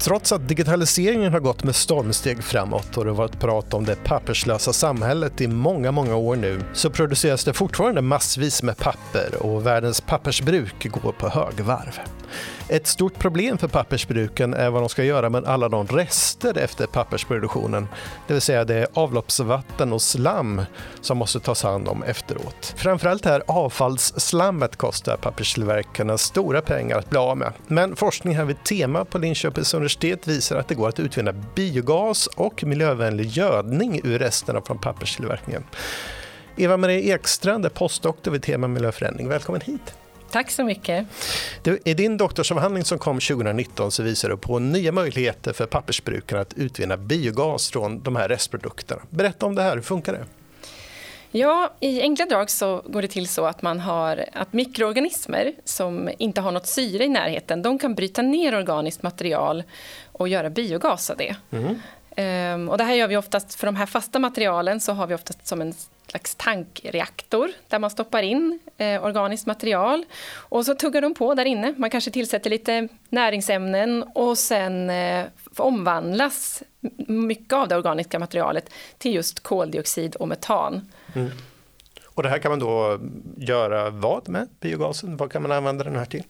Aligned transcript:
Trots 0.00 0.32
att 0.32 0.48
digitaliseringen 0.48 1.32
har 1.32 1.40
gått 1.40 1.64
med 1.64 1.74
stormsteg 1.74 2.44
framåt 2.44 2.96
och 2.96 3.04
det 3.04 3.10
har 3.10 3.16
varit 3.16 3.40
prat 3.40 3.74
om 3.74 3.84
det 3.84 4.04
papperslösa 4.04 4.72
samhället 4.72 5.40
i 5.40 5.48
många, 5.48 5.92
många 5.92 6.16
år 6.16 6.36
nu 6.36 6.60
så 6.72 6.90
produceras 6.90 7.44
det 7.44 7.52
fortfarande 7.52 8.02
massvis 8.02 8.62
med 8.62 8.76
papper 8.76 9.42
och 9.42 9.66
världens 9.66 10.00
pappersbruk 10.00 10.88
går 11.02 11.12
på 11.12 11.28
högvarv. 11.28 12.00
Ett 12.68 12.86
stort 12.86 13.18
problem 13.18 13.58
för 13.58 13.68
pappersbruken 13.68 14.54
är 14.54 14.70
vad 14.70 14.82
de 14.82 14.88
ska 14.88 15.04
göra 15.04 15.30
med 15.30 15.44
alla 15.44 15.68
de 15.68 15.86
rester 15.86 16.58
efter 16.58 16.86
pappersproduktionen, 16.86 17.88
det 18.26 18.32
vill 18.32 18.42
säga 18.42 18.64
det 18.64 18.86
avloppsvatten 18.94 19.92
och 19.92 20.02
slam 20.02 20.62
som 21.00 21.18
måste 21.18 21.40
tas 21.40 21.62
hand 21.62 21.88
om 21.88 22.02
efteråt. 22.02 22.74
Framförallt 22.76 23.24
här 23.24 23.42
avfallsslammet 23.46 24.76
kostar 24.76 25.16
papperstillverkarna 25.16 26.18
stora 26.18 26.60
pengar 26.60 26.98
att 26.98 27.10
bli 27.10 27.18
av 27.18 27.36
med. 27.36 27.52
Men 27.66 27.96
forskning 27.96 28.36
här 28.36 28.44
vid 28.44 28.64
Tema 28.64 29.04
på 29.04 29.18
Linköpings 29.18 29.74
universitet 29.74 30.28
visar 30.28 30.56
att 30.56 30.68
det 30.68 30.74
går 30.74 30.88
att 30.88 31.00
utvinna 31.00 31.32
biogas 31.32 32.26
och 32.26 32.64
miljövänlig 32.64 33.26
gödning 33.26 34.00
ur 34.04 34.18
resterna 34.18 34.60
från 34.60 34.78
papperstillverkningen. 34.78 35.64
Eva-Marie 36.56 37.14
Ekstrand 37.14 37.64
är 37.64 37.70
postdoktor 37.70 38.30
vid 38.30 38.42
Tema 38.42 38.68
miljöförändring. 38.68 39.28
Välkommen 39.28 39.60
hit! 39.60 39.94
Tack 40.30 40.50
så 40.50 40.64
mycket. 40.64 41.06
Du, 41.62 41.78
I 41.84 41.94
din 41.94 42.16
doktorsavhandling 42.16 42.84
som 42.84 42.98
kom 42.98 43.20
2019 43.20 43.90
så 43.90 44.02
visar 44.02 44.28
du 44.28 44.36
på 44.36 44.58
nya 44.58 44.92
möjligheter 44.92 45.52
för 45.52 45.66
pappersbrukarna 45.66 46.42
att 46.42 46.54
utvinna 46.54 46.96
biogas 46.96 47.70
från 47.70 48.02
de 48.02 48.16
här 48.16 48.28
restprodukterna. 48.28 49.02
Berätta 49.10 49.46
om 49.46 49.54
det 49.54 49.62
här, 49.62 49.74
hur 49.74 49.82
funkar 49.82 50.12
det? 50.12 50.24
Ja, 51.30 51.74
i 51.80 52.00
enkla 52.00 52.26
drag 52.26 52.50
så 52.50 52.82
går 52.86 53.02
det 53.02 53.08
till 53.08 53.28
så 53.28 53.46
att 53.46 53.62
man 53.62 53.80
har 53.80 54.24
att 54.32 54.52
mikroorganismer 54.52 55.52
som 55.64 56.10
inte 56.18 56.40
har 56.40 56.52
något 56.52 56.66
syre 56.66 57.04
i 57.04 57.08
närheten, 57.08 57.62
de 57.62 57.78
kan 57.78 57.94
bryta 57.94 58.22
ner 58.22 58.56
organiskt 58.56 59.02
material 59.02 59.62
och 60.12 60.28
göra 60.28 60.50
biogas 60.50 61.10
av 61.10 61.16
det. 61.16 61.36
Mm. 61.50 61.74
Um, 62.54 62.68
och 62.68 62.78
det 62.78 62.84
här 62.84 62.94
gör 62.94 63.08
vi 63.08 63.16
oftast, 63.16 63.54
för 63.54 63.66
de 63.66 63.76
här 63.76 63.86
fasta 63.86 64.18
materialen 64.18 64.80
så 64.80 64.92
har 64.92 65.06
vi 65.06 65.14
oftast 65.14 65.46
som 65.46 65.60
en 65.60 65.74
slags 66.10 66.34
tankreaktor 66.34 67.50
där 67.68 67.78
man 67.78 67.90
stoppar 67.90 68.22
in 68.22 68.58
eh, 68.76 69.04
organiskt 69.04 69.46
material 69.46 70.04
och 70.34 70.66
så 70.66 70.74
tuggar 70.74 71.02
de 71.02 71.14
på 71.14 71.34
där 71.34 71.44
inne. 71.44 71.74
Man 71.76 71.90
kanske 71.90 72.10
tillsätter 72.10 72.50
lite 72.50 72.88
näringsämnen 73.08 74.02
och 74.02 74.38
sen 74.38 74.90
eh, 74.90 75.26
omvandlas 75.56 76.62
mycket 77.06 77.52
av 77.52 77.68
det 77.68 77.76
organiska 77.76 78.18
materialet 78.18 78.70
till 78.98 79.14
just 79.14 79.40
koldioxid 79.40 80.16
och 80.16 80.28
metan. 80.28 80.92
Mm. 81.14 81.30
Och 82.04 82.22
det 82.22 82.28
här 82.28 82.38
kan 82.38 82.50
man 82.50 82.58
då 82.58 83.00
göra 83.36 83.90
vad 83.90 84.28
med 84.28 84.48
biogasen? 84.60 85.16
Vad 85.16 85.32
kan 85.32 85.42
man 85.42 85.52
använda 85.52 85.84
den 85.84 85.96
här 85.96 86.04
till? 86.04 86.24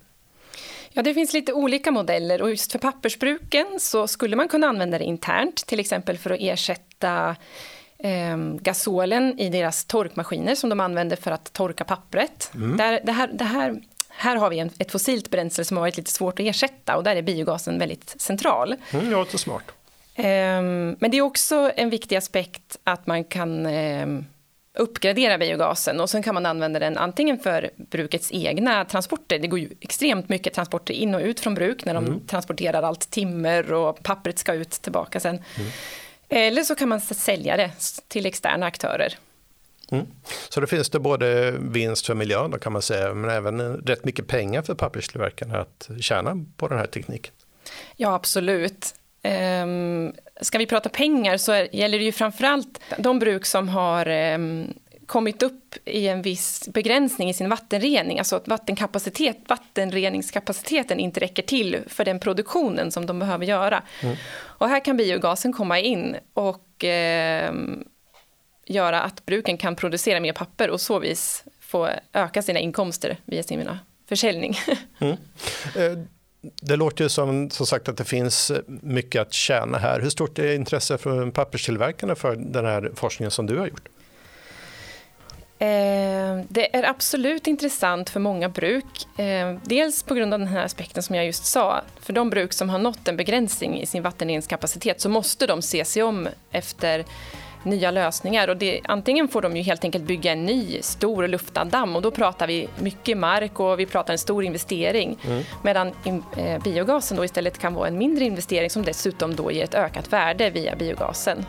Ja, 0.92 1.02
det 1.02 1.14
finns 1.14 1.32
lite 1.32 1.52
olika 1.52 1.90
modeller 1.90 2.42
och 2.42 2.50
just 2.50 2.72
för 2.72 2.78
pappersbruken 2.78 3.66
så 3.80 4.06
skulle 4.06 4.36
man 4.36 4.48
kunna 4.48 4.66
använda 4.66 4.98
det 4.98 5.04
internt, 5.04 5.66
till 5.66 5.80
exempel 5.80 6.18
för 6.18 6.30
att 6.30 6.40
ersätta 6.40 7.36
gasolen 8.60 9.38
i 9.38 9.48
deras 9.48 9.84
torkmaskiner 9.84 10.54
som 10.54 10.70
de 10.70 10.80
använder 10.80 11.16
för 11.16 11.30
att 11.30 11.52
torka 11.52 11.84
pappret. 11.84 12.50
Mm. 12.54 12.77
Där, 12.77 13.00
det 13.04 13.12
här, 13.12 13.30
det 13.32 13.44
här, 13.44 13.80
här 14.08 14.36
har 14.36 14.50
vi 14.50 14.58
en, 14.58 14.70
ett 14.78 14.92
fossilt 14.92 15.30
bränsle 15.30 15.64
som 15.64 15.77
har 15.77 15.82
varit 15.82 15.96
lite 15.96 16.10
svårt 16.10 16.41
att 16.41 16.46
ersätta 16.46 16.96
och 16.96 17.04
där 17.04 17.16
är 17.16 17.22
biogasen 17.22 17.78
väldigt 17.78 18.14
central. 18.20 18.76
Mm, 18.91 19.10
ja, 19.10 19.26
det 19.32 19.38
smart. 19.38 19.62
Eh, 20.14 20.24
men 20.98 21.10
det 21.10 21.16
är 21.16 21.22
också 21.22 21.70
en 21.76 21.91
viktig 21.91 22.16
aspekt 22.16 22.78
att 22.84 23.06
man 23.06 23.24
kan 23.24 23.66
eh, 23.66 24.06
uppgradera 24.78 25.38
biogasen 25.38 26.00
och 26.00 26.10
sen 26.10 26.22
kan 26.22 26.34
man 26.34 26.46
använda 26.46 26.78
den 26.78 26.98
antingen 26.98 27.38
för 27.38 27.70
brukets 27.76 28.32
egna 28.32 28.84
transporter. 28.84 29.38
Det 29.38 29.48
går 29.48 29.58
ju 29.58 29.69
extremt 29.80 30.28
mycket 30.28 30.54
transporter 30.54 30.94
in 30.94 31.14
och 31.14 31.20
ut 31.20 31.41
från 31.41 31.54
bruk 31.54 31.84
när 31.84 31.94
de 31.94 32.04
mm. 32.06 32.20
transporterar 32.26 32.82
allt 32.82 33.10
timmer 33.10 33.72
och 33.72 34.03
pappret 34.03 34.38
ska 34.38 34.54
ut 34.54 34.70
tillbaka 34.70 35.20
sen. 35.20 35.34
Mm. 35.34 35.70
Eller 36.28 36.62
så 36.62 36.75
kan 36.75 36.89
man 36.89 37.00
sälja 37.00 37.56
det 37.56 37.71
till 38.09 38.27
externa 38.27 38.66
aktörer. 38.66 39.19
Mm. 39.91 40.06
Så 40.49 40.61
det 40.61 40.66
finns 40.66 40.91
det 40.91 40.99
både 40.99 41.55
vinst 41.61 42.06
för 42.06 42.15
miljön 42.15 42.59
kan 42.59 42.72
man 42.72 42.83
säga, 42.83 43.15
men 43.15 43.31
även 43.31 43.77
rätt 43.77 44.05
mycket 44.05 44.27
pengar 44.27 44.62
för 44.62 44.75
papperstillverkarna 44.75 45.59
att 45.59 45.91
tjäna 46.00 46.44
på 46.56 46.69
den 46.69 46.78
här 46.78 46.87
tekniken. 46.87 47.33
Ja, 47.97 48.15
absolut. 48.15 48.94
Um, 49.62 50.12
ska 50.41 50.59
vi 50.59 50.66
prata 50.66 50.89
pengar 50.89 51.37
så 51.37 51.53
är, 51.53 51.77
gäller 51.77 51.99
det 51.99 52.05
ju 52.05 52.12
framförallt 52.12 52.81
de 52.99 53.19
bruk 53.19 53.47
som 53.47 53.69
har 53.69 54.09
um, 54.09 54.75
kommit 55.08 55.42
upp 55.42 55.76
i 55.84 56.08
en 56.08 56.22
viss 56.22 56.69
begränsning 56.69 57.28
i 57.28 57.34
sin 57.34 57.48
vattenrening, 57.48 58.19
alltså 58.19 58.36
att 58.36 58.48
vattenkapacitet, 58.48 59.36
vattenreningskapaciteten 59.48 61.00
inte 61.00 61.20
räcker 61.20 61.42
till 61.42 61.78
för 61.86 62.04
den 62.04 62.20
produktionen 62.20 62.91
som 62.91 63.06
de 63.06 63.18
behöver 63.18 63.47
göra. 63.47 63.82
Mm. 64.02 64.16
Och 64.36 64.68
här 64.68 64.84
kan 64.84 64.97
biogasen 64.97 65.52
komma 65.52 65.78
in 65.80 66.16
och 66.34 66.84
eh, 66.84 67.52
göra 68.66 69.02
att 69.02 69.26
bruken 69.26 69.56
kan 69.56 69.76
producera 69.76 70.20
mer 70.20 70.32
papper 70.32 70.70
och 70.70 70.80
så 70.80 70.98
vis 70.98 71.44
få 71.60 71.91
öka 72.12 72.42
sina 72.42 72.60
inkomster 72.60 73.16
via 73.24 73.42
sin 73.42 73.70
försäljning. 74.08 74.58
Mm. 75.00 75.16
Eh, 75.76 75.98
det 76.41 76.76
låter 76.76 77.04
ju 77.04 77.08
som, 77.08 77.50
som 77.50 77.66
sagt 77.66 77.88
att 77.88 77.97
det 77.97 78.04
finns 78.04 78.52
mycket 78.66 79.22
att 79.22 79.32
tjäna 79.32 79.78
här. 79.78 80.00
Hur 80.00 80.10
stort 80.10 80.38
är 80.38 80.54
intresset 80.54 81.00
från 81.00 81.32
papperstillverkarna 81.32 82.14
för 82.14 82.36
den 82.36 82.64
här 82.64 82.92
forskningen 82.94 83.30
som 83.30 83.47
du 83.47 83.58
har 83.58 83.66
gjort? 83.66 83.88
Eh, 85.60 86.44
det 86.48 86.76
är 86.76 86.82
absolut 86.91 87.46
intressant 87.46 88.10
för 88.10 88.20
många 88.20 88.48
bruk. 88.48 89.19
Eh, 89.19 89.56
dels 89.64 90.02
på 90.02 90.14
grund 90.14 90.34
av 90.34 90.38
den 90.41 90.48
här 90.48 90.64
aspekten 90.64 91.02
som 91.02 91.16
jag 91.16 91.26
just 91.26 91.44
sa. 91.44 91.82
För 92.00 92.12
de 92.12 92.30
bruk 92.30 92.52
som 92.52 92.70
har 92.70 92.78
nått 92.78 93.08
en 93.08 93.16
begränsning 93.16 93.80
i 93.80 93.86
sin 93.86 94.02
vattenreningskapacitet 94.02 95.00
så 95.00 95.08
måste 95.08 95.47
de 95.47 95.62
se 95.62 95.84
sig 95.84 96.02
om 96.02 96.28
efter 96.50 97.04
nya 97.62 97.91
lösningar. 97.91 98.48
Och 98.48 98.56
det, 98.56 98.80
antingen 98.84 99.28
får 99.28 99.42
de 99.42 99.56
ju 99.56 99.62
helt 99.62 99.84
enkelt 99.84 100.04
bygga 100.04 100.32
en 100.32 100.47
ny 100.47 100.82
stor 100.82 101.28
luftad 101.28 101.64
damm 101.64 101.97
och 101.97 102.02
då 102.02 102.10
pratar 102.10 102.47
vi 102.47 102.68
mycket 102.78 103.18
mark 103.18 103.60
och 103.60 103.80
vi 103.80 103.86
pratar 103.86 104.12
en 104.12 104.18
stor 104.18 104.44
investering. 104.44 105.18
Mm. 105.26 105.42
Medan 105.62 105.92
eh, 106.36 106.62
biogasen 106.62 107.16
då 107.16 107.24
istället 107.24 107.58
kan 107.58 107.74
vara 107.74 107.88
en 107.88 107.98
mindre 107.98 108.24
investering 108.24 108.70
som 108.70 108.84
dessutom 108.84 109.36
då 109.36 109.52
ger 109.52 109.64
ett 109.64 109.74
ökat 109.74 110.12
värde 110.12 110.50
via 110.50 110.76
biogasen. 110.76 111.47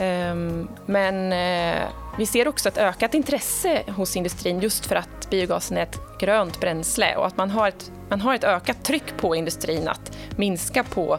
Um, 0.00 0.68
men 0.86 1.32
eh, 1.32 1.82
vi 2.18 2.26
ser 2.26 2.48
också 2.48 2.68
ett 2.68 2.78
ökat 2.78 3.14
intresse 3.14 3.82
hos 3.96 4.16
industrin 4.16 4.60
just 4.60 4.86
för 4.86 4.96
att 4.96 5.30
biogasen 5.30 5.76
är 5.76 5.82
ett 5.82 5.98
grönt 6.18 6.60
bränsle 6.60 7.16
och 7.16 7.26
att 7.26 7.36
man 7.36 7.50
har 7.50 7.68
ett, 7.68 7.92
man 8.08 8.20
har 8.20 8.34
ett 8.34 8.44
ökat 8.44 8.84
tryck 8.84 9.16
på 9.16 9.34
industrin 9.36 9.88
att 9.88 10.18
minska 10.36 10.84
på, 10.84 11.18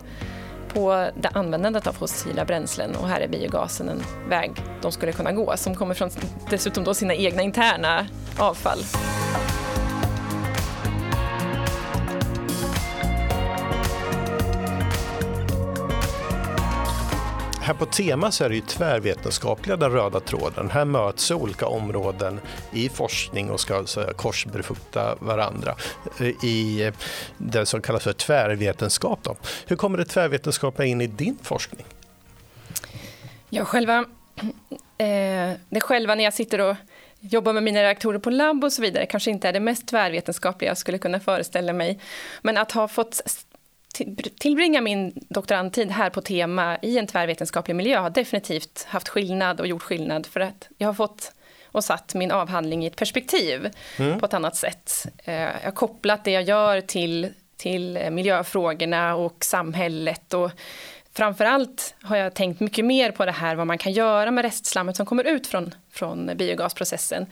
på 0.74 1.08
det 1.16 1.30
användandet 1.34 1.88
av 1.88 1.94
fossila 1.94 2.46
bränslen 2.46 2.96
och 2.96 3.08
här 3.08 3.22
är 3.22 3.28
biogasen 3.28 3.90
en 3.90 4.04
väg 4.30 4.52
de 4.82 4.92
skulle 4.92 5.12
kunna 5.12 5.32
gå 5.32 5.58
som 5.58 5.76
kommer 5.76 5.94
från 5.94 6.10
dessutom 6.50 6.84
då 6.84 6.94
sina 6.94 7.14
egna 7.14 7.42
interna 7.42 8.08
avfall. 8.38 8.80
Här 17.64 17.74
på 17.74 17.86
Tema 17.86 18.32
så 18.32 18.44
är 18.44 18.50
det 18.50 18.56
ju 18.56 18.62
tvärvetenskapliga 18.62 19.78
den 19.78 19.92
röda 19.92 20.20
tråden. 20.20 20.70
Här 20.70 20.86
möts 20.86 21.32
olika 21.32 21.68
områden 21.68 22.40
i 22.72 22.90
forskning 22.90 23.50
och 23.50 23.60
ska 23.60 23.86
säga, 23.86 24.14
korsbefrukta 24.14 25.16
varandra 25.20 25.76
eh, 26.20 26.46
i 26.46 26.82
eh, 26.82 26.94
det 27.38 27.66
som 27.66 27.82
kallas 27.82 28.04
för 28.04 28.14
tvärvetenskap. 28.14 29.20
Då. 29.24 29.36
Hur 29.68 29.76
kommer 29.76 29.98
det 29.98 30.06
tvärvetenskapliga 30.06 30.88
in 30.88 31.02
i 31.02 31.08
din 31.08 31.38
forskning? 31.42 31.86
Ja, 33.50 33.66
själva, 33.66 34.06
eh, 34.98 35.52
det 35.70 35.82
själva 35.82 36.16
när 36.16 36.24
jag 36.24 36.34
sitter 36.34 36.62
och 36.62 36.76
jobbar 37.20 37.54
med 37.54 37.64
mina 37.64 37.80
reaktorer 37.84 38.20
på 38.20 38.30
labb 38.30 38.64
och 38.64 38.74
så 38.74 38.82
vidare 38.82 39.06
kanske 39.06 39.32
inte 39.32 39.48
är 39.48 39.54
det 39.54 39.60
mest 39.60 39.88
tvärvetenskapliga 39.88 40.70
jag 40.70 40.78
skulle 40.78 40.98
kunna 40.98 41.20
föreställa 41.20 41.74
mig. 41.74 42.00
Men 42.42 42.58
att 42.58 42.72
ha 42.72 42.88
fått 42.88 43.22
tillbringa 44.40 44.82
min 44.82 45.14
doktorandtid 45.30 45.92
här 45.92 46.10
på 46.10 46.22
tema 46.22 46.78
i 46.82 46.98
en 46.98 47.08
tvärvetenskaplig 47.08 47.76
miljö 47.76 48.00
har 48.00 48.10
definitivt 48.10 48.86
haft 48.90 49.10
skillnad 49.10 49.60
och 49.60 49.68
gjort 49.68 49.84
skillnad 49.84 50.26
för 50.26 50.40
att 50.40 50.70
jag 50.78 50.88
har 50.88 50.94
fått 50.94 51.32
och 51.66 51.84
satt 51.84 52.16
min 52.16 52.32
avhandling 52.32 52.84
i 52.84 52.88
ett 52.88 52.96
perspektiv 52.96 53.70
mm. 54.00 54.20
på 54.20 54.26
ett 54.26 54.34
annat 54.34 54.56
sätt. 54.56 55.06
Eh, 55.24 55.34
jag 55.34 55.64
har 55.64 55.72
kopplat 55.72 56.24
det 56.24 56.32
jag 56.32 56.44
gör 56.44 56.82
till, 56.82 57.30
till 57.58 58.08
miljöfrågorna 58.12 59.16
och 59.16 59.38
samhället 59.46 60.34
och 60.34 60.52
framförallt 61.14 61.96
har 62.02 62.18
jag 62.18 62.34
tänkt 62.34 62.60
mycket 62.60 62.86
mer 62.86 63.12
på 63.12 63.26
det 63.26 63.32
här 63.32 63.56
vad 63.56 63.68
man 63.68 63.78
kan 63.78 63.92
göra 63.92 64.32
med 64.32 64.46
restslammet 64.46 64.96
som 64.96 65.06
kommer 65.06 65.24
ut 65.24 65.48
från, 65.48 65.76
från 65.92 66.32
biogasprocessen. 66.36 67.26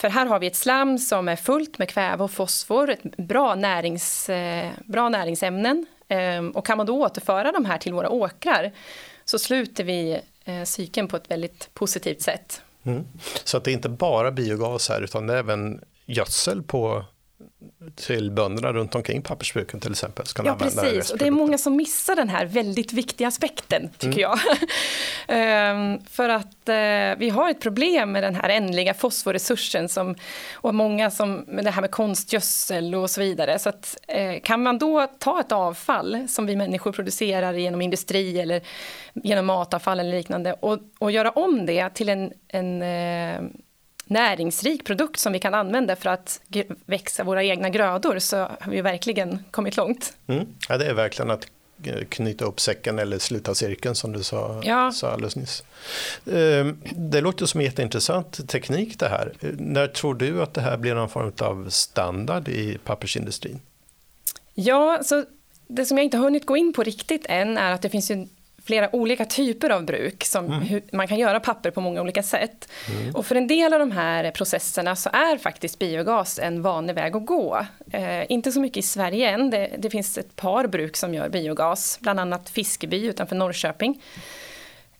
För 0.00 0.08
här 0.08 0.26
har 0.26 0.38
vi 0.38 0.46
ett 0.46 0.56
slam 0.56 0.98
som 0.98 1.28
är 1.28 1.36
fullt 1.36 1.78
med 1.78 1.88
kväve 1.88 2.24
och 2.24 2.30
fosfor, 2.30 2.90
ett 2.90 3.16
bra, 3.16 3.54
närings, 3.54 4.28
eh, 4.28 4.70
bra 4.84 5.08
näringsämnen. 5.08 5.86
Ehm, 6.08 6.50
och 6.50 6.66
kan 6.66 6.76
man 6.76 6.86
då 6.86 7.02
återföra 7.02 7.52
de 7.52 7.64
här 7.64 7.78
till 7.78 7.92
våra 7.92 8.10
åkrar 8.10 8.72
så 9.24 9.38
sluter 9.38 9.84
vi 9.84 10.20
eh, 10.44 10.62
cykeln 10.64 11.08
på 11.08 11.16
ett 11.16 11.30
väldigt 11.30 11.74
positivt 11.74 12.22
sätt. 12.22 12.62
Mm. 12.82 13.04
Så 13.44 13.56
att 13.56 13.64
det 13.64 13.70
är 13.70 13.72
inte 13.72 13.88
bara 13.88 14.30
biogas 14.30 14.88
här 14.88 15.02
utan 15.02 15.26
det 15.26 15.34
är 15.34 15.38
även 15.38 15.80
gödsel 16.06 16.62
på 16.62 17.04
till 17.94 18.30
bönderna 18.30 18.72
runt 18.72 18.94
omkring 18.94 19.22
pappersbruken 19.22 19.80
till 19.80 19.90
exempel. 19.90 20.26
Ska 20.26 20.44
ja, 20.46 20.56
precis. 20.58 21.10
Och 21.10 21.18
det 21.18 21.26
är 21.26 21.30
många 21.30 21.58
som 21.58 21.76
missar 21.76 22.16
den 22.16 22.28
här 22.28 22.46
väldigt 22.46 22.92
viktiga 22.92 23.28
aspekten, 23.28 23.90
tycker 23.98 24.18
mm. 24.18 24.20
jag. 24.20 24.38
ehm, 25.28 25.98
för 26.10 26.28
att 26.28 26.68
eh, 26.68 27.18
vi 27.18 27.30
har 27.30 27.50
ett 27.50 27.60
problem 27.60 28.12
med 28.12 28.22
den 28.22 28.34
här 28.34 28.48
ändliga 28.48 28.94
fosforresursen 28.94 29.88
som, 29.88 30.14
och 30.54 30.74
många 30.74 31.10
som, 31.10 31.34
med 31.46 31.64
det 31.64 31.70
här 31.70 31.80
med 31.80 31.90
konstgödsel 31.90 32.94
och 32.94 33.10
så 33.10 33.20
vidare. 33.20 33.58
Så 33.58 33.68
att, 33.68 33.96
eh, 34.08 34.40
kan 34.42 34.62
man 34.62 34.78
då 34.78 35.06
ta 35.18 35.40
ett 35.40 35.52
avfall 35.52 36.28
som 36.28 36.46
vi 36.46 36.56
människor 36.56 36.92
producerar 36.92 37.54
genom 37.54 37.82
industri 37.82 38.40
eller 38.40 38.62
genom 39.14 39.46
matavfall 39.46 40.00
eller 40.00 40.16
liknande 40.16 40.52
och, 40.52 40.78
och 40.98 41.10
göra 41.10 41.30
om 41.30 41.66
det 41.66 41.90
till 41.90 42.08
en, 42.08 42.32
en 42.48 42.82
eh, 42.82 43.40
näringsrik 44.10 44.84
produkt 44.84 45.20
som 45.20 45.32
vi 45.32 45.38
kan 45.38 45.54
använda 45.54 45.96
för 45.96 46.10
att 46.10 46.40
växa 46.86 47.24
våra 47.24 47.44
egna 47.44 47.68
grödor 47.70 48.18
så 48.18 48.36
har 48.36 48.70
vi 48.70 48.80
verkligen 48.80 49.44
kommit 49.50 49.76
långt. 49.76 50.12
Mm. 50.26 50.46
Ja, 50.68 50.78
det 50.78 50.86
är 50.86 50.94
verkligen 50.94 51.30
att 51.30 51.46
knyta 52.08 52.44
upp 52.44 52.60
säcken 52.60 52.98
eller 52.98 53.18
sluta 53.18 53.54
cirkeln 53.54 53.94
som 53.94 54.12
du 54.12 54.22
sa, 54.22 54.62
ja. 54.64 54.92
sa 54.92 55.10
alldeles 55.10 55.36
nyss. 55.36 55.64
Ehm, 56.32 56.78
det 56.90 57.20
låter 57.20 57.46
som 57.46 57.60
en 57.60 57.66
jätteintressant 57.66 58.48
teknik 58.48 58.98
det 58.98 59.08
här. 59.08 59.32
När 59.58 59.86
tror 59.86 60.14
du 60.14 60.42
att 60.42 60.54
det 60.54 60.60
här 60.60 60.76
blir 60.76 60.94
någon 60.94 61.08
form 61.08 61.32
av 61.40 61.70
standard 61.70 62.48
i 62.48 62.78
pappersindustrin? 62.84 63.60
Ja, 64.54 65.00
så 65.02 65.24
det 65.66 65.84
som 65.84 65.96
jag 65.96 66.04
inte 66.04 66.16
har 66.16 66.24
hunnit 66.24 66.46
gå 66.46 66.56
in 66.56 66.72
på 66.72 66.82
riktigt 66.82 67.26
än 67.28 67.58
är 67.58 67.72
att 67.72 67.82
det 67.82 67.90
finns 67.90 68.10
ju 68.10 68.26
flera 68.68 68.96
olika 68.96 69.24
typer 69.24 69.70
av 69.70 69.84
bruk. 69.84 70.24
Som 70.24 70.46
mm. 70.46 70.60
hur, 70.60 70.82
man 70.92 71.08
kan 71.08 71.18
göra 71.18 71.40
papper 71.40 71.70
på 71.70 71.80
många 71.80 72.00
olika 72.02 72.22
sätt. 72.22 72.68
Mm. 72.88 73.14
Och 73.14 73.26
för 73.26 73.34
en 73.34 73.46
del 73.46 73.72
av 73.72 73.80
de 73.80 73.92
här 73.92 74.30
processerna 74.30 74.96
så 74.96 75.10
är 75.12 75.38
faktiskt 75.38 75.78
biogas 75.78 76.38
en 76.38 76.62
vanlig 76.62 76.94
väg 76.94 77.16
att 77.16 77.26
gå. 77.26 77.66
Eh, 77.90 78.32
inte 78.32 78.52
så 78.52 78.60
mycket 78.60 78.76
i 78.76 78.82
Sverige 78.82 79.30
än. 79.30 79.50
Det, 79.50 79.70
det, 79.78 79.90
finns 79.90 80.18
ett 80.18 80.36
par 80.36 80.66
bruk 80.66 80.96
som 80.96 81.14
gör 81.14 81.28
biogas, 81.28 81.98
bland 82.00 82.20
annat 82.20 82.50
Fiskeby 82.50 83.06
utanför 83.06 83.36
Norrköping. 83.36 84.02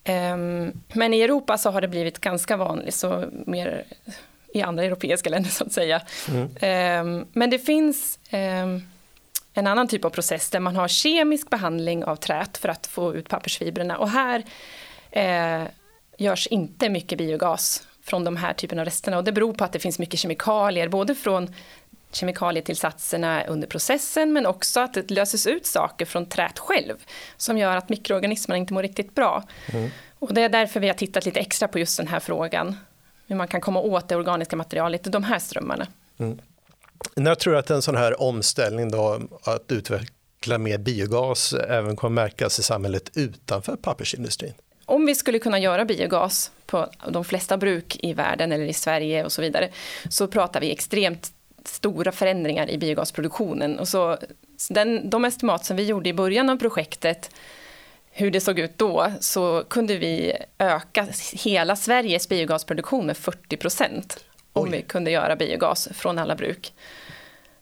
Eh, 0.04 0.36
men 0.92 1.14
i 1.14 1.20
Europa 1.20 1.58
så 1.58 1.70
har 1.70 1.80
det 1.80 1.88
blivit 1.88 2.18
ganska 2.18 2.56
vanligt, 2.56 2.94
så 2.94 3.24
mer 3.46 3.84
i 4.54 4.62
andra 4.62 4.84
europeiska 4.84 5.30
länder 5.34 5.50
så 5.50 5.64
att 5.64 5.72
säga. 5.72 6.02
Mm. 6.28 6.48
Eh, 6.60 7.26
men 7.32 7.50
det 7.50 7.58
finns 7.58 8.18
ehm, 8.30 8.82
en 9.54 9.66
annan 9.66 9.88
typ 9.88 10.04
av 10.04 10.10
process 10.10 10.50
där 10.50 10.60
man 10.60 10.76
har 10.76 10.88
kemisk 10.88 11.50
behandling 11.50 12.04
av 12.04 12.16
trät 12.16 12.58
för 12.58 12.68
att 12.68 12.86
få 12.86 13.14
ut 13.14 13.28
pappersfibrerna. 13.28 13.98
Och 13.98 14.10
här 14.10 14.44
eh, 15.10 15.62
görs 16.16 16.46
inte 16.46 16.88
mycket 16.88 17.18
biogas 17.18 17.86
från 18.02 18.24
de 18.24 18.36
här 18.36 18.52
typerna 18.52 18.82
av 18.82 18.86
resterna. 18.86 19.16
Och 19.16 19.24
det 19.24 19.32
beror 19.32 19.52
på 19.52 19.64
att 19.64 19.72
det 19.72 19.78
finns 19.78 19.98
mycket 19.98 20.20
kemikalier, 20.20 20.88
både 20.88 21.14
från 21.14 21.54
kemikalietillsatserna 22.12 23.44
under 23.44 23.68
processen 23.68 24.32
men 24.32 24.46
också 24.46 24.80
att 24.80 24.94
det 24.94 25.10
löses 25.10 25.46
ut 25.46 25.66
saker 25.66 26.04
från 26.04 26.26
trät 26.26 26.58
själv 26.58 26.94
som 27.36 27.58
gör 27.58 27.76
att 27.76 27.88
mikroorganismerna 27.88 28.56
inte 28.56 28.74
mår 28.74 28.82
riktigt 28.82 29.14
bra. 29.14 29.42
Mm. 29.72 29.90
Och 30.18 30.34
det 30.34 30.42
är 30.42 30.48
därför 30.48 30.80
vi 30.80 30.86
har 30.86 30.94
tittat 30.94 31.24
lite 31.24 31.40
extra 31.40 31.68
på 31.68 31.78
just 31.78 31.96
den 31.96 32.08
här 32.08 32.20
frågan. 32.20 32.76
Hur 33.26 33.36
man 33.36 33.48
kan 33.48 33.60
komma 33.60 33.80
åt 33.80 34.08
det 34.08 34.16
organiska 34.16 34.56
materialet 34.56 35.06
i 35.06 35.10
de 35.10 35.24
här 35.24 35.38
strömmarna. 35.38 35.86
Mm. 36.18 36.38
När 37.14 37.34
tror 37.34 37.52
du 37.52 37.58
att 37.58 37.70
en 37.70 37.82
sån 37.82 37.96
här 37.96 38.22
omställning 38.22 38.90
då, 38.90 39.20
att 39.42 39.72
utveckla 39.72 40.58
mer 40.58 40.78
biogas 40.78 41.52
även 41.52 41.96
kommer 41.96 42.22
märkas 42.22 42.58
i 42.58 42.62
samhället 42.62 43.10
utanför 43.14 43.76
pappersindustrin? 43.76 44.54
Om 44.84 45.06
vi 45.06 45.14
skulle 45.14 45.38
kunna 45.38 45.58
göra 45.58 45.84
biogas 45.84 46.50
på 46.66 46.86
de 47.08 47.24
flesta 47.24 47.56
bruk 47.56 47.96
i 48.02 48.12
världen 48.12 48.52
eller 48.52 48.64
i 48.64 48.72
Sverige 48.72 49.24
och 49.24 49.32
så 49.32 49.42
vidare 49.42 49.68
så 50.10 50.26
pratar 50.26 50.60
vi 50.60 50.72
extremt 50.72 51.32
stora 51.64 52.12
förändringar 52.12 52.70
i 52.70 52.78
biogasproduktionen. 52.78 53.78
Och 53.78 53.88
så, 53.88 54.18
den, 54.68 55.10
de 55.10 55.24
estimat 55.24 55.64
som 55.64 55.76
vi 55.76 55.84
gjorde 55.84 56.08
i 56.08 56.14
början 56.14 56.50
av 56.50 56.56
projektet 56.56 57.30
hur 58.10 58.30
det 58.30 58.40
såg 58.40 58.58
ut 58.58 58.78
då 58.78 59.12
så 59.20 59.64
kunde 59.68 59.96
vi 59.96 60.32
öka 60.58 61.06
hela 61.32 61.76
Sveriges 61.76 62.28
biogasproduktion 62.28 63.06
med 63.06 63.16
40 63.16 63.56
procent 63.56 64.24
om 64.58 64.70
vi 64.70 64.82
kunde 64.82 65.10
göra 65.10 65.36
biogas 65.36 65.88
från 65.94 66.18
alla 66.18 66.34
bruk. 66.34 66.72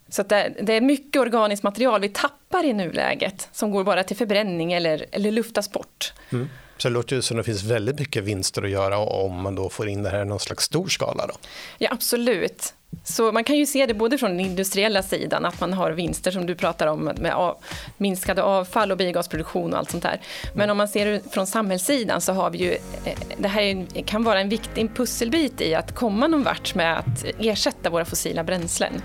Så 0.09 0.23
det, 0.23 0.55
det, 0.63 0.73
är 0.73 0.81
mycket 0.81 1.21
organiskt 1.21 1.63
material 1.63 2.01
vi 2.01 2.09
tappar 2.09 2.65
i 2.65 2.73
nuläget 2.73 3.49
som 3.53 3.71
går 3.71 3.85
bara 3.85 4.03
till 4.03 4.17
förbränning 4.17 4.73
eller, 4.73 5.07
eller 5.13 5.31
luftas 5.31 5.73
bort. 5.73 6.13
Mm. 6.33 6.49
Så 6.77 6.89
det 6.89 6.95
låter 6.95 7.17
ju 7.17 7.23
som 7.23 7.37
det 7.37 7.43
finns 7.43 7.63
väldigt 7.63 7.99
mycket 7.99 8.25
vinster 8.25 8.63
att 8.63 8.71
göra 8.71 8.99
om 8.99 9.43
man 9.43 9.55
då 9.55 9.69
får 9.69 9.89
in 9.89 10.03
det 10.03 10.11
här 10.11 10.23
i 10.23 10.25
någon 10.25 10.41
slags 10.41 10.65
stor 10.65 10.89
skala. 10.89 11.27
Då. 11.27 11.35
Ja, 11.79 11.89
absolut. 11.93 12.75
Så 13.05 13.33
man 13.33 13.45
kan 13.45 13.57
ju 13.57 13.67
se 13.67 13.87
det 13.87 13.95
både 13.95 14.19
från 14.19 14.31
den 14.31 14.41
industriella 14.41 15.03
sidan, 15.03 15.45
att 15.45 15.61
man 15.61 15.73
har 15.73 15.91
vinster 15.91 16.31
som 16.31 16.47
du 16.47 16.55
pratar 16.55 16.87
om 16.87 17.05
med 17.05 17.35
av, 17.35 17.57
minskade 17.97 18.43
avfall 18.43 18.93
och 18.93 18.99
biogasproduktion 18.99 19.73
och 19.73 19.79
allt 19.79 19.91
sånt 19.91 20.03
där. 20.03 20.21
Men 20.55 20.71
om 20.71 20.77
man 20.77 20.89
ser 20.89 21.07
det 21.07 21.33
från 21.33 21.47
samhällssidan 21.47 22.21
så 22.21 22.33
har 22.33 22.51
vi 22.51 22.59
ju, 22.59 22.73
eh, 23.05 23.19
det 23.39 23.49
här 23.49 23.87
kan 24.03 24.25
vara 24.25 24.41
en 24.41 24.49
viktig 24.49 24.95
pusselbit 24.95 25.61
i 25.61 25.75
att 25.75 25.95
komma 25.95 26.27
någon 26.27 26.43
vart 26.43 26.75
med 26.75 26.99
att 26.99 27.25
ersätta 27.39 27.91
våra 27.91 28.05
fossila 28.05 28.45
bränslen. 28.45 29.03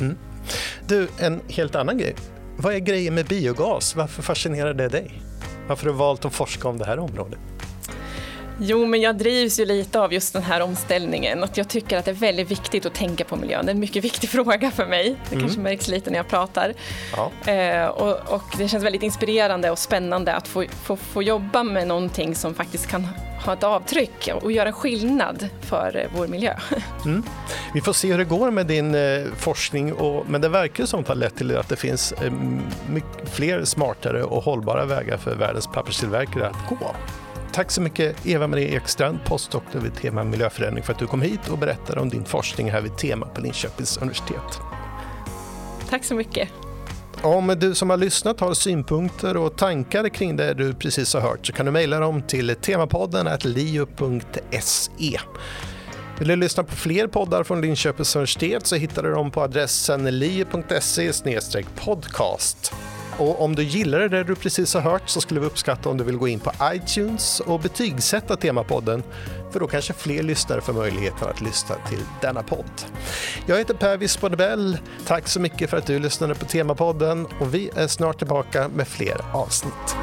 Mm. 0.00 0.16
Du, 0.86 1.08
en 1.18 1.40
helt 1.48 1.74
annan 1.74 1.98
grej. 1.98 2.14
Vad 2.56 2.74
är 2.74 2.78
grejen 2.78 3.14
med 3.14 3.26
biogas? 3.26 3.96
Varför 3.96 4.22
fascinerar 4.22 4.74
det 4.74 4.88
dig? 4.88 5.10
Varför 5.68 5.86
har 5.86 5.92
du 5.92 5.98
valt 5.98 6.24
att 6.24 6.34
forska 6.34 6.68
om 6.68 6.78
det 6.78 6.84
här 6.84 6.98
området? 6.98 7.38
Jo, 8.58 8.86
men 8.86 9.00
jag 9.00 9.16
drivs 9.16 9.60
ju 9.60 9.64
lite 9.64 10.00
av 10.00 10.12
just 10.12 10.32
den 10.32 10.42
här 10.42 10.60
omställningen 10.60 11.42
och 11.42 11.50
jag 11.54 11.68
tycker 11.68 11.98
att 11.98 12.04
det 12.04 12.10
är 12.10 12.14
väldigt 12.14 12.50
viktigt 12.50 12.86
att 12.86 12.94
tänka 12.94 13.24
på 13.24 13.36
miljön. 13.36 13.66
Det 13.66 13.70
är 13.70 13.74
en 13.74 13.80
mycket 13.80 14.04
viktig 14.04 14.30
fråga 14.30 14.70
för 14.70 14.86
mig. 14.86 15.16
Det 15.28 15.34
mm. 15.34 15.44
kanske 15.44 15.60
märks 15.60 15.88
lite 15.88 16.10
när 16.10 16.16
jag 16.16 16.28
pratar. 16.28 16.74
Ja. 17.16 17.52
Eh, 17.52 17.86
och, 17.86 18.34
och, 18.34 18.42
det 18.58 18.68
känns 18.68 18.84
väldigt 18.84 19.02
inspirerande 19.02 19.70
och 19.70 19.78
spännande 19.78 20.34
att 20.34 20.48
få, 20.48 20.64
få, 20.82 20.96
få 20.96 21.22
jobba 21.22 21.62
med 21.62 21.88
någonting 21.88 22.34
som 22.34 22.54
faktiskt 22.54 22.86
kan 22.86 23.08
ha 23.44 23.52
ett 23.52 23.62
avtryck 23.62 24.30
och 24.42 24.52
göra 24.52 24.72
skillnad 24.72 25.48
för 25.60 25.96
eh, 25.96 26.10
vår 26.16 26.26
miljö. 26.26 26.56
Mm. 27.04 27.22
Vi 27.74 27.80
får 27.80 27.92
se 27.92 28.10
hur 28.10 28.18
det 28.18 28.24
går 28.24 28.50
med 28.50 28.66
din 28.66 28.94
eh, 28.94 29.24
forskning, 29.36 29.92
och, 29.92 30.28
men 30.28 30.40
det 30.40 30.48
verkar 30.48 30.86
som 30.86 31.00
att 31.00 31.06
det 31.06 31.10
har 31.10 31.16
lett 31.16 31.36
till 31.36 31.56
att 31.56 31.68
det 31.68 31.76
finns 31.76 32.12
eh, 32.12 32.32
fler 33.32 33.64
smartare 33.64 34.22
och 34.22 34.42
hållbara 34.42 34.84
vägar 34.84 35.16
för 35.16 35.34
världens 35.34 35.66
papperstillverkare 35.66 36.46
att 36.46 36.68
gå. 36.68 36.94
Tack 37.54 37.70
så 37.70 37.80
mycket 37.80 38.26
Eva-Marie 38.26 38.76
Ekstrand, 38.76 39.18
postdoktor 39.24 39.80
vid 39.80 39.94
Tema 39.94 40.24
miljöförändring 40.24 40.84
för 40.84 40.92
att 40.92 40.98
du 40.98 41.06
kom 41.06 41.22
hit 41.22 41.48
och 41.48 41.58
berättade 41.58 42.00
om 42.00 42.08
din 42.08 42.24
forskning 42.24 42.70
här 42.70 42.80
vid 42.80 42.96
Tema 42.96 43.26
på 43.26 43.40
Linköpings 43.40 43.96
universitet. 43.96 44.60
Tack 45.90 46.04
så 46.04 46.14
mycket. 46.14 46.48
Om 47.22 47.56
du 47.58 47.74
som 47.74 47.90
har 47.90 47.96
lyssnat 47.96 48.40
har 48.40 48.54
synpunkter 48.54 49.36
och 49.36 49.56
tankar 49.56 50.08
kring 50.08 50.36
det 50.36 50.54
du 50.54 50.74
precis 50.74 51.14
har 51.14 51.20
hört 51.20 51.46
så 51.46 51.52
kan 51.52 51.66
du 51.66 51.72
mejla 51.72 52.00
dem 52.00 52.22
till 52.22 52.54
temapodden 52.54 53.28
liu.se. 53.44 55.20
Vill 56.18 56.28
du 56.28 56.36
lyssna 56.36 56.64
på 56.64 56.76
fler 56.76 57.06
poddar 57.06 57.44
från 57.44 57.60
Linköpings 57.60 58.16
universitet 58.16 58.66
så 58.66 58.76
hittar 58.76 59.02
du 59.02 59.10
dem 59.10 59.30
på 59.30 59.42
adressen 59.42 60.18
liu.se 60.18 61.12
podcast. 61.84 62.74
Och 63.18 63.42
om 63.42 63.54
du 63.54 63.62
gillar 63.62 64.08
det 64.08 64.24
du 64.24 64.34
precis 64.34 64.74
har 64.74 64.80
hört 64.80 65.08
så 65.08 65.20
skulle 65.20 65.40
vi 65.40 65.46
uppskatta 65.46 65.88
om 65.88 65.96
du 65.96 66.04
vill 66.04 66.16
gå 66.16 66.28
in 66.28 66.40
på 66.40 66.52
iTunes 66.62 67.40
och 67.40 67.60
betygsätta 67.60 68.36
Temapodden, 68.36 69.02
för 69.50 69.60
då 69.60 69.66
kanske 69.66 69.92
fler 69.92 70.22
lyssnare 70.22 70.60
får 70.60 70.72
möjligheten 70.72 71.28
att 71.28 71.40
lyssna 71.40 71.74
till 71.88 72.00
denna 72.20 72.42
podd. 72.42 72.82
Jag 73.46 73.58
heter 73.58 73.74
Per 73.74 73.96
Wispodebell. 73.96 74.78
Tack 75.06 75.28
så 75.28 75.40
mycket 75.40 75.70
för 75.70 75.76
att 75.76 75.86
du 75.86 75.98
lyssnade 75.98 76.34
på 76.34 76.44
Temapodden 76.44 77.26
och 77.40 77.54
vi 77.54 77.70
är 77.74 77.86
snart 77.86 78.18
tillbaka 78.18 78.68
med 78.68 78.88
fler 78.88 79.20
avsnitt. 79.32 79.96